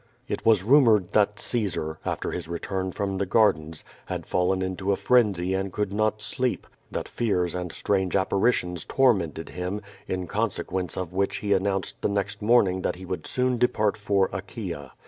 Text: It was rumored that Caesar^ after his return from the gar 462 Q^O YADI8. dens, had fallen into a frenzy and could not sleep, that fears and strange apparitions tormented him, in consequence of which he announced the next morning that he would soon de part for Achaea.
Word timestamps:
It 0.27 0.43
was 0.43 0.63
rumored 0.63 1.09
that 1.11 1.35
Caesar^ 1.35 1.97
after 2.03 2.31
his 2.31 2.47
return 2.47 2.91
from 2.91 3.19
the 3.19 3.25
gar 3.27 3.53
462 3.53 3.85
Q^O 3.85 3.85
YADI8. 3.85 3.93
dens, 3.93 4.01
had 4.07 4.25
fallen 4.25 4.61
into 4.63 4.91
a 4.91 4.95
frenzy 4.95 5.53
and 5.53 5.71
could 5.71 5.93
not 5.93 6.23
sleep, 6.23 6.65
that 6.89 7.07
fears 7.07 7.53
and 7.53 7.71
strange 7.71 8.15
apparitions 8.15 8.83
tormented 8.83 9.49
him, 9.49 9.79
in 10.07 10.25
consequence 10.25 10.97
of 10.97 11.13
which 11.13 11.35
he 11.37 11.53
announced 11.53 12.01
the 12.01 12.09
next 12.09 12.41
morning 12.41 12.81
that 12.81 12.95
he 12.95 13.05
would 13.05 13.27
soon 13.27 13.59
de 13.59 13.67
part 13.67 13.95
for 13.95 14.27
Achaea. 14.33 14.91